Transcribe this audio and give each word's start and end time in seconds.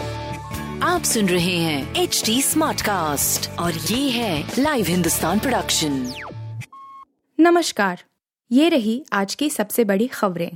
आप 0.85 1.03
सुन 1.03 1.29
रहे 1.29 1.57
हैं 1.57 1.95
एच 1.97 2.23
डी 2.27 2.43
स्मार्ट 2.43 2.81
कास्ट 2.81 3.59
और 3.59 3.73
ये 3.73 4.11
है 4.11 4.53
लाइव 4.59 4.87
हिंदुस्तान 4.87 5.39
प्रोडक्शन 5.39 6.13
नमस्कार 7.41 8.03
ये 8.53 8.69
रही 8.69 9.05
आज 9.13 9.35
की 9.35 9.51
सबसे 9.51 9.85
बड़ी 9.85 10.07
खबरें। 10.07 10.51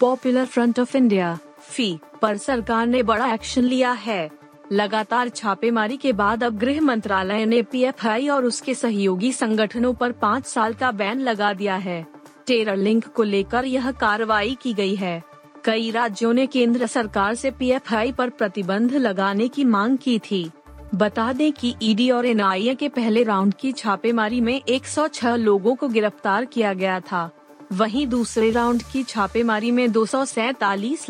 पॉपुलर 0.00 0.44
फ्रंट 0.44 0.80
ऑफ़ 0.80 0.96
इंडिया 0.96 1.38
फ़ी 1.60 1.98
पर 2.22 2.36
सरकार 2.36 2.86
ने 2.86 3.02
बड़ा 3.02 3.34
एक्शन 3.34 3.62
लिया 3.62 3.92
है। 3.92 4.30
लगातार 4.72 5.28
छापेमारी 5.28 5.96
के 5.96 6.12
बाद 6.12 6.44
अब 6.44 6.58
गृह 6.58 6.80
मंत्रालय 6.80 7.46
ने 7.46 7.62
पीएफआई 7.62 8.28
और 8.28 8.44
उसके 8.44 8.74
सहयोगी 8.74 9.32
संगठनों 9.32 9.94
पर 9.94 10.12
पाँच 10.12 10.46
साल 10.46 10.74
का 10.74 10.90
बैन 10.90 11.20
लगा 11.20 11.52
दिया 11.52 11.76
है। 11.76 12.21
टेरर 12.46 12.76
लिंक 12.76 13.06
को 13.06 13.22
लेकर 13.22 13.64
यह 13.64 13.90
कार्रवाई 13.90 14.56
की 14.62 14.74
गई 14.74 14.94
है। 14.94 15.22
कई 15.64 15.90
राज्यों 15.90 16.32
ने 16.32 16.46
केंद्र 16.46 16.86
सरकार 16.86 17.34
से 17.34 17.50
पीएफआई 17.50 18.12
पर 18.12 18.30
प्रतिबंध 18.30 18.92
लगाने 18.92 19.48
की 19.48 19.64
मांग 19.64 19.98
की 19.98 20.18
थी। 20.18 20.50
बता 20.94 21.32
दें 21.32 21.52
कि 21.52 21.74
ईडी 21.82 22.10
और 22.10 22.26
एनआईए 22.26 22.74
के 22.74 22.88
पहले 22.88 23.22
राउंड 23.22 23.54
की 23.54 23.72
छापेमारी 23.72 24.40
में 24.40 24.62
106 24.68 25.36
लोगों 25.36 25.74
को 25.74 25.88
गिरफ़्तार 25.88 26.44
किया 26.44 26.72
गया 26.72 27.00
था। 27.00 27.30
वहीं 27.72 28.06
दूसरे 28.06 28.50
राउंड 28.50 28.82
की 28.82 29.02
छापेमारी 29.02 29.70
में 29.70 29.92
दो 29.92 30.06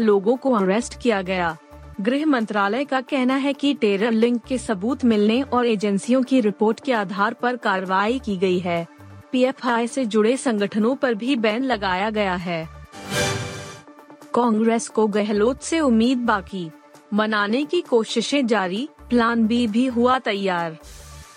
लोगों 0.01 0.37
को 0.37 0.53
अरेस्ट 0.53 1.01
किया 1.01 1.23
गया। 1.23 1.57
गृह 2.01 2.27
मंत्रालय 2.27 2.85
का 2.85 3.01
कहना 3.01 3.37
है 3.37 3.53
कि 3.53 3.75
टेरर 3.75 4.11
लिंक 4.11 4.43
के 4.45 4.59
सबूत 4.59 5.05
मिलने 5.05 5.43
और 5.43 5.67
एजेंसियों 5.67 6.23
की 6.23 6.41
रिपोर्ट 6.41 6.81
के 6.81 6.93
आधार 6.93 7.35
पर 7.35 7.57
कार्रवाई 7.57 8.19
की 8.19 8.37
गई 8.37 8.59
है। 8.59 8.87
पीएफआई 9.33 9.87
से 9.87 10.05
जुड़े 10.05 10.37
संगठनों 10.37 10.95
पर 10.97 11.15
भी 11.15 11.37
बैन 11.37 11.63
लगाया 11.65 12.11
गया 12.11 12.35
है। 12.35 12.69
कांग्रेस 14.35 14.89
को 14.89 15.07
गहलोत 15.07 15.63
से 15.63 15.81
उम्मीद 15.81 16.19
बाकी। 16.19 16.71
मनाने 17.15 17.65
की 17.65 17.81
कोशिशें 17.81 18.47
जारी, 18.47 18.89
प्लान 19.11 19.47
बी 19.47 19.67
भी 19.67 19.87
हुआ 19.87 20.19
तैयार। 20.19 20.79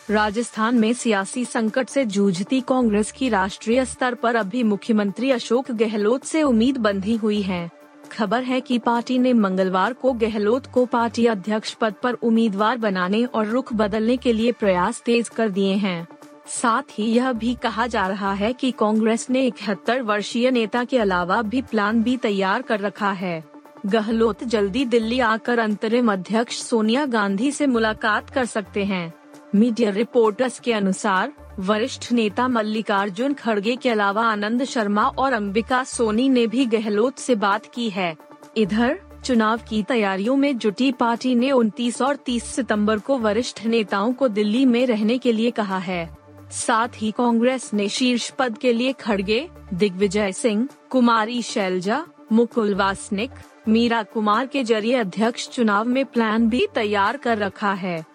राजस्थान 0.09 0.75
में 0.75 0.93
सियासी 0.93 1.45
संकट 1.45 1.89
से 1.89 2.05
जूझती 2.05 2.61
कांग्रेस 2.61 3.11
की 3.11 3.29
राष्ट्रीय 3.29 3.85
स्तर 3.85 4.13
पर 4.13 4.35
अभी 4.35 4.63
मुख्यमंत्री 4.63 5.31
अशोक 5.31 5.71
गहलोत 5.71 6.23
से 6.23 6.43
उम्मीद 6.43 6.77
बंधी 6.77 7.15
हुई 7.15 7.41
है। 7.41 7.69
खबर 8.11 8.43
है 8.43 8.61
कि 8.61 8.79
पार्टी 8.79 9.19
ने 9.19 9.33
मंगलवार 9.33 9.93
को 9.93 10.13
गहलोत 10.13 10.65
को 10.65 10.85
पार्टी 10.85 11.25
अध्यक्ष 11.25 11.73
पद 11.73 11.93
पर 12.03 12.13
उम्मीदवार 12.13 12.77
बनाने 12.77 13.23
और 13.25 13.45
रुख 13.45 13.73
बदलने 13.73 14.17
के 14.17 14.33
लिए 14.33 14.51
प्रयास 14.51 15.01
तेज 15.05 15.29
कर 15.29 15.49
दिए 15.49 15.73
हैं। 15.73 16.07
साथ 16.47 16.81
ही 16.91 17.05
यह 17.05 17.31
भी 17.31 17.57
कहा 17.63 17.87
जा 17.87 18.07
रहा 18.07 18.33
है 18.33 18.53
कि 18.53 18.71
कांग्रेस 18.71 19.29
ने 19.29 19.41
इकहत्तर 19.41 20.01
वर्षीय 20.01 20.51
नेता 20.51 20.83
के 20.83 20.97
अलावा 20.97 21.41
भी 21.41 21.61
प्लान 21.61 22.03
भी 22.03 22.17
तैयार 22.17 22.61
कर 22.61 22.79
रखा 22.79 23.11
है। 23.11 23.43
गहलोत 23.85 24.43
जल्दी 24.43 24.85
दिल्ली 24.85 25.19
आकर 25.19 25.59
अंतरिम 25.59 26.13
अध्यक्ष 26.13 26.57
सोनिया 26.57 27.05
गांधी 27.05 27.51
से 27.51 27.67
मुलाकात 27.67 28.29
कर 28.29 28.45
सकते 28.45 28.85
हैं। 28.85 29.13
मीडिया 29.55 29.89
रिपोर्टर्स 29.89 30.59
के 30.59 30.73
अनुसार, 30.73 31.33
वरिष्ठ 31.59 32.11
नेता 32.11 32.47
मल्लिकार्जुन 32.47 33.33
खड़गे 33.33 33.75
के 33.75 33.89
अलावा 33.89 34.23
आनंद 34.23 34.63
शर्मा 34.63 35.07
और 35.07 35.33
अंबिका 35.33 35.83
सोनी 35.83 36.29
ने 36.29 36.47
भी 36.47 36.65
गहलोत 36.65 37.17
से 37.17 37.35
बात 37.35 37.65
की 37.65 37.89
है। 37.89 38.15
इधर, 38.57 38.99
चुनाव 39.25 39.59
की 39.69 39.83
तैयारियों 39.83 40.35
में 40.35 40.57
जुटी 40.57 40.91
पार्टी 40.91 41.35
ने 41.35 41.51
29 41.51 42.01
और 42.01 42.15
30 42.15 42.43
सितंबर 42.43 42.99
को 42.99 43.17
वरिष्ठ 43.17 43.65
नेताओं 43.65 44.13
को 44.13 44.27
दिल्ली 44.27 44.65
में 44.65 44.87
रहने 44.87 45.17
के 45.17 45.31
लिए 45.31 45.51
कहा 45.51 45.77
है। 45.77 46.24
साथ 46.51 46.87
ही 46.95 47.11
कांग्रेस 47.11 47.73
ने 47.73 47.89
शीर्ष 47.89 48.29
पद 48.29 48.57
के 48.57 48.73
लिए 48.73 48.93
खड़गे, 48.93 49.49
दिग्विजय 49.73 50.31
सिंह, 50.31 50.67
कुमारी 50.89 51.41
शैलजा, 51.41 52.05
मुकुल 52.31 52.75
वासनिक, 52.75 53.31
मीरा 53.67 54.03
कुमार 54.03 54.45
के 54.45 54.63
ज़रिए 54.63 54.95
अध्यक्ष 54.95 55.49
चुनाव 55.49 55.85
में 55.85 56.05
प्लान 56.05 56.49
भी 56.49 56.67
तैयार 56.75 57.17
कर 57.17 57.37
रखा 57.37 57.73
है। 57.73 58.05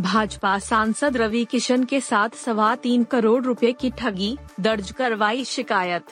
भाजपा 0.00 0.58
सांसद 0.58 1.16
रवि 1.16 1.44
किशन 1.44 1.84
के 1.84 2.00
साथ 2.00 2.36
सवा 2.36 2.74
तीन 2.74 3.04
करोड़ 3.04 3.42
रुपए 3.44 3.72
की 3.72 3.90
ठगी, 3.90 4.36
दर्ज 4.60 4.90
करवाई 4.90 5.44
शिकायत। 5.44 6.04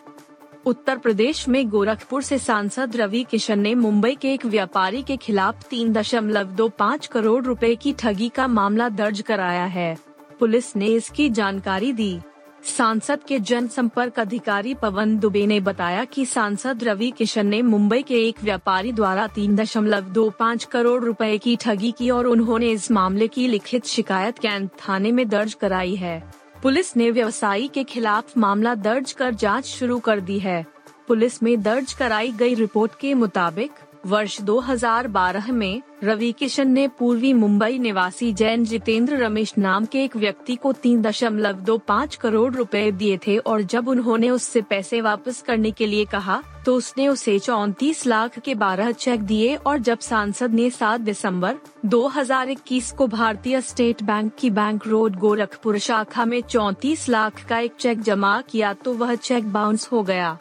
उत्तर 0.66 0.98
प्रदेश 0.98 1.48
में 1.48 1.68
गोरखपुर 1.68 2.22
से 2.22 2.38
सांसद 2.38 2.96
रवि 2.96 3.24
किशन 3.30 3.58
ने 3.58 3.74
मुंबई 3.74 4.14
के 4.14 4.32
एक 4.32 4.46
व्यापारी 4.46 5.02
के 5.02 5.16
खिलाफ 5.16 5.68
तीन 5.68 5.92
दशमलव 5.92 6.46
दो 6.46 6.68
पाँच 6.68 7.06
करोड़ 7.06 7.44
रुपए 7.44 7.74
की 7.74 7.92
ठगी 7.92 8.28
का 8.28 8.46
मामला 8.46 8.88
दर्ज 8.88 9.20
कराया 9.20 9.64
है। 9.64 10.07
पुलिस 10.40 10.74
ने 10.76 10.86
इसकी 10.86 11.28
जानकारी 11.30 11.92
दी। 11.92 12.18
सांसद 12.64 13.22
के 13.22 13.38
जनसंपर्क 13.38 14.18
अधिकारी 14.20 14.74
पवन 14.74 15.16
दुबे 15.18 15.46
ने 15.46 15.58
बताया 15.60 16.04
कि 16.04 16.24
सांसद 16.26 16.84
रवि 16.84 17.10
किशन 17.10 17.46
ने 17.46 17.60
मुंबई 17.62 18.02
के 18.02 18.22
एक 18.28 18.42
व्यापारी 18.44 18.92
द्वारा 18.92 19.26
तीन 19.26 19.56
दशमलव 19.56 20.08
दो 20.10 20.28
पाँच 20.30 20.64
करोड़ 20.64 21.02
रुपए 21.04 21.36
की 21.38 21.56
ठगी 21.56 21.92
की 21.92 22.10
और 22.10 22.26
उन्होंने 22.26 22.70
इस 22.70 22.90
मामले 22.90 23.28
की 23.28 23.46
लिखित 23.48 23.86
शिकायत 23.86 24.38
कैंट 24.38 24.70
थाने 24.80 25.12
में 25.12 25.28
दर्ज 25.28 25.54
कराई 25.54 25.94
है। 25.96 26.22
पुलिस 26.62 26.96
ने 26.96 27.10
व्यवसायी 27.10 27.68
के 27.68 27.84
खिलाफ 27.84 28.36
मामला 28.38 28.74
दर्ज 28.74 29.12
कर 29.12 29.34
जाँच 29.34 29.64
शुरू 29.64 29.98
कर 29.98 30.20
दी 30.20 30.38
है। 30.38 30.64
पुलिस 31.08 31.42
में 31.42 31.60
दर्ज 31.62 31.92
कराई 31.92 32.32
गई 32.32 32.54
रिपोर्ट 32.54 32.92
के 33.00 33.14
मुताबिक 33.14 33.70
वर्ष 34.08 34.40
2012 34.42 35.48
में 35.50 35.82
रवि 36.04 36.30
किशन 36.32 36.70
ने 36.70 36.88
पूर्वी 36.88 37.32
मुंबई 37.32 37.78
निवासी 37.78 38.32
जैन 38.32 38.64
जितेंद्र 38.64 39.16
रमेश 39.16 39.52
नाम 39.58 39.84
के 39.84 40.04
एक 40.04 40.16
व्यक्ति 40.16 40.56
को 40.56 40.72
तीन 40.72 41.02
दशमलव 41.02 41.60
दो 41.60 41.76
पाँच 41.78 42.16
करोड़ 42.16 42.52
रुपए 42.54 42.90
दिए 42.92 43.18
थे 43.26 43.36
और 43.38 43.62
जब 43.62 43.88
उन्होंने 43.88 44.30
उससे 44.30 44.62
पैसे 44.62 45.00
वापस 45.00 45.42
करने 45.42 45.70
के 45.70 45.86
लिए 45.86 46.04
कहा 46.04 46.42
तो 46.66 46.74
उसने 46.74 47.08
उसे 47.08 47.38
चौतीस 47.38 48.06
लाख 48.06 48.38
के 48.38 48.54
बारह 48.54 48.90
चेक 48.92 49.20
दिए 49.20 49.54
और 49.56 49.78
जब 49.78 49.98
सांसद 49.98 50.50
ने 50.50 50.70
7 50.70 51.00
दिसंबर 51.00 51.56
2021 51.86 52.90
को 52.90 53.06
भारतीय 53.06 53.60
स्टेट 53.60 54.02
बैंक 54.02 54.32
की 54.38 54.50
बैंक 54.50 54.86
रोड 54.86 55.16
गोरखपुर 55.16 55.78
शाखा 55.78 56.24
में 56.24 56.40
चौतीस 56.40 57.08
लाख 57.08 57.44
का 57.48 57.58
एक 57.58 57.74
चेक 57.80 58.02
जमा 58.02 58.40
किया 58.40 58.72
तो 58.74 58.92
वह 58.94 59.14
चेक 59.14 59.52
बाउंस 59.52 59.88
हो 59.92 60.02
गया। 60.02 60.38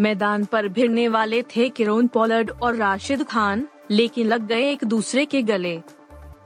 मैदान 0.00 0.44
पर 0.44 0.68
भिड़ने 0.68 1.08
वाले 1.08 1.42
थे 1.56 1.68
किरोन 1.68 2.06
पोलर्ड 2.06 2.50
और 2.62 2.76
राशिद 2.76 3.22
खान, 3.22 3.66
लेकिन 3.90 4.26
लग 4.26 4.46
गए 4.46 4.70
एक 4.70 4.84
दूसरे 4.84 5.24
के 5.24 5.42
गले। 5.42 5.80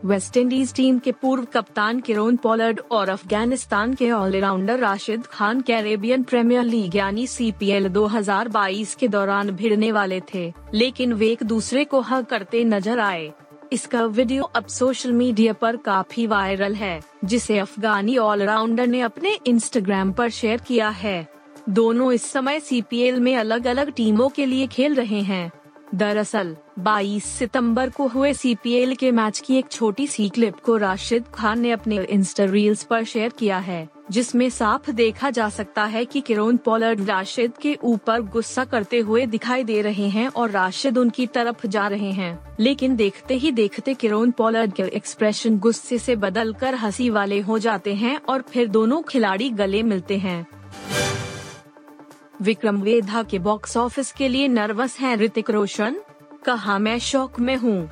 वेस्ट 0.05 0.37
इंडीज 0.37 0.75
टीम 0.75 0.99
के 0.99 1.13
पूर्व 1.13 1.45
कप्तान 1.45 2.01
किरोन 2.01 2.37
पोलर्ड 2.37 2.81
और 2.91 3.09
अफ़गानिस्तान 3.09 3.95
के 3.95 4.11
all-rounder 4.11 4.79
Rashid 4.79 5.27
Khan 5.27 5.61
Caribbean 5.61 6.23
Premier 6.23 6.65
League 6.65 6.97
यानी 6.97 7.27
सी 7.27 7.51
2022 7.61 8.95
के 8.95 9.09
दौरान 9.09 9.51
भिड़ने 9.51 9.91
वाले 9.93 10.21
थे, 10.35 10.53
लेकिन 10.75 11.13
वे 11.13 11.29
एक 11.29 11.43
दूसरे 11.43 11.85
को 11.85 12.01
हक 12.01 12.29
करते 12.31 12.65
नज़र 12.65 12.99
आए। 12.99 13.33
इसका 13.73 14.05
वीडियो 14.07 14.43
अब 14.43 14.67
सोशल 14.67 15.13
मीडिया 15.13 15.53
पर 15.53 15.77
काफ़ी 15.77 16.27
वायरल 16.27 16.75
है, 16.75 17.01
जिसे 17.25 17.59
अफगानी 17.59 18.17
ऑलराउंडर 18.19 18.87
ने 18.87 19.01
अपने 19.01 19.39
इंस्टाग्राम 19.47 20.13
पर 20.13 20.29
शेयर 20.31 20.61
किया 20.61 20.89
है। 20.89 21.36
दोनों 21.69 22.13
इस 22.13 22.31
समय 22.31 22.61
सीपीएल 22.61 23.21
में 23.21 23.37
अलग 23.37 23.67
अलग 23.67 23.91
टीमों 23.91 24.29
के 24.29 24.47
लिए 24.47 24.67
खेल 24.67 24.95
रहे 24.95 25.21
हैं। 25.21 25.51
दरअसल 25.95 26.57
22 26.79 27.25
सितंबर 27.25 27.91
को 27.91 28.07
हुए 28.07 28.33
सीपीएल 28.33 28.95
के 28.95 29.11
मैच 29.11 29.39
की 29.39 29.57
एक 29.57 29.69
छोटी 29.71 30.07
सी 30.07 30.29
क्लिप 30.29 30.57
को 30.57 30.77
राशिद 30.77 31.25
खान 31.35 31.61
ने 31.61 31.71
अपने 31.71 32.05
इंस्टा 32.05 32.45
रील्स 32.45 32.83
पर 32.83 33.05
शेयर 33.05 33.33
किया 33.39 33.59
है, 33.59 33.89
जिसमें 34.11 34.51
साफ़ 34.51 34.91
देखा 34.91 35.31
जा 35.31 35.49
सकता 35.49 35.85
है 35.85 36.05
कि 36.05 36.21
किरोन 36.21 36.57
पोलर्ड 36.57 37.05
राशिद 37.05 37.53
के 37.57 37.79
ऊपर 37.85 38.21
गुस्सा 38.21 38.65
करते 38.65 38.99
हुए 38.99 39.27
दिखाई 39.27 39.65
दे 39.65 39.83
रहे 39.83 40.09
हैं 40.09 40.29
और 40.29 40.51
राशिद 40.51 40.99
उनकी 40.99 41.27
तरफ़ 41.27 41.67
जा 41.67 41.89
रहे 41.89 42.13
हैं। 42.13 42.57
लेकिन 42.61 42.97
देखते 42.97 43.35
ही 43.35 43.51
देखते 43.51 43.95
किरोन 43.95 44.31
पोलर्ड 44.31 44.73
के 44.73 44.83
एक्सप्रेशन 44.83 45.59
गुस्से 45.59 45.99
से 45.99 46.17
बदलकर 46.17 46.75
हँसी 46.75 47.11
वाले 47.11 47.41
हो 47.41 47.59
जाते 47.59 47.95
हैं 47.95 48.21
और 48.29 48.43
फिर 48.43 48.69
दोनों 48.69 49.03
खिलाड़ी 49.03 49.51
गले 49.51 49.83
मिलते 49.83 50.17
हैं। 50.17 50.47
विक्रम 52.43 52.81
वेधा 52.83 53.23
के 53.23 53.39
बॉक्स 53.39 53.77
ऑफ़िस 53.77 54.11
के 54.13 54.29
लिए 54.29 54.49
नर्वस 54.49 54.99
हैं 55.01 55.17
ऋतिक 55.17 55.51
रोशन। 55.51 55.97
कहा, 56.45 56.79
मैं 56.79 56.99
शौक 56.99 57.39
में 57.41 57.57
हूँ। 57.57 57.89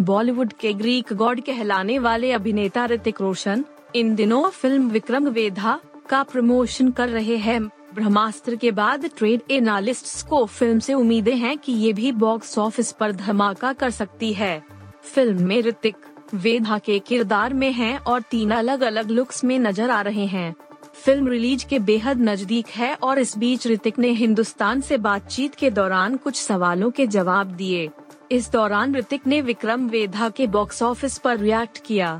बॉलीवुड 0.00 0.52
के 0.52 0.72
ग्रीक 0.72 1.12
गॉड 1.12 1.40
कहलाने 1.40 1.98
वाले 1.98 2.32
अभिनेता 2.32 2.84
ऋतिक 2.86 3.20
रोशन, 3.20 3.64
इन 3.96 4.14
दिनों 4.14 4.48
फ़िल्म 4.50 4.90
विक्रम 4.90 5.28
वेधा 5.28 5.78
का 6.08 6.22
प्रमोशन 6.22 6.90
कर 6.90 7.08
रहे 7.08 7.36
हैं। 7.36 7.60
ब्रह्मास्त्र 7.94 8.56
के 8.56 8.70
बाद 8.70 9.06
ट्रेड 9.18 9.50
एनालिस्ट्स 9.50 10.22
को 10.22 10.44
फ़िल्म 10.46 10.78
से 10.78 10.94
उम्मीदें 10.94 11.36
हैं 11.36 11.56
कि 11.58 11.72
ये 11.72 11.92
भी 11.92 12.12
बॉक्स 12.12 12.58
ऑफ़िस 12.58 12.92
पर 12.92 13.12
धमाका 13.12 13.72
कर 13.72 13.90
सकती 13.90 14.32
है। 14.32 14.62
फ़िल्म 15.04 15.46
में 15.46 15.60
ऋतिक 15.62 15.96
वेधा 16.34 16.78
के 16.78 16.98
किरदार 16.98 17.54
में 17.54 17.70
हैं 17.72 17.98
और 17.98 18.20
तीन 18.20 18.50
अलग 18.50 18.80
अलग 18.80 19.10
लुक्स 19.10 19.44
में 19.44 19.58
नज़र 19.58 19.90
आ 19.90 20.00
रहे 20.00 20.26
हैं। 20.26 20.54
फ़िल्म 21.04 21.28
रिलीज़ 21.28 21.64
के 21.66 21.78
बेहद 21.78 22.20
नज़दीक 22.20 22.66
है 22.68 22.94
और 22.94 23.18
इस 23.18 23.38
बीच 23.38 23.66
ऋतिक 23.66 23.98
ने 23.98 24.08
हिंदुस्तान 24.08 24.80
से 24.80 24.96
बातचीत 24.98 25.54
के 25.54 25.70
दौरान 25.70 26.16
कुछ 26.16 26.36
सवालों 26.36 26.90
के 26.90 27.06
जवाब 27.06 27.46
दिए। 27.46 27.88
इस 28.32 28.50
दौरान 28.52 28.94
ऋतिक 28.94 29.26
ने 29.26 29.40
विक्रम 29.40 29.88
वेधा 29.88 30.28
के 30.28 30.46
बॉक्स 30.46 30.82
ऑफ़िस 30.82 31.18
पर 31.18 31.38
रिएक्ट 31.38 31.78
किया। 31.86 32.10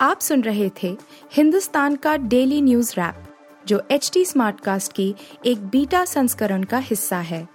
आप 0.00 0.20
सुन 0.20 0.42
रहे 0.42 0.70
थे 0.82 0.96
हिंदुस्तान 1.32 1.96
का 1.96 2.16
डेली 2.16 2.62
न्यूज़ 2.62 2.92
रैप, 2.92 3.22
जो 3.66 3.82
एच 3.90 4.10
टी 4.14 4.24
स्मार्टकास्ट 4.24 4.92
की 4.92 5.14
एक 5.46 5.66
बीटा 5.66 6.04
संस्करण 6.04 6.62
का 6.62 6.78
हिस्सा 6.78 7.18
है। 7.18 7.46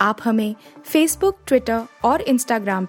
आप 0.00 0.18
हमें 0.24 0.54
फेसबुक 0.84 1.38
ट्विटर 1.46 1.82
और 2.04 2.20
इंस्टाग्राम 2.20 2.84